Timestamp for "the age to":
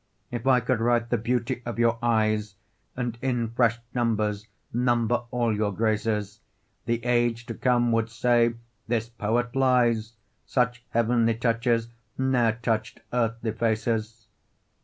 6.87-7.53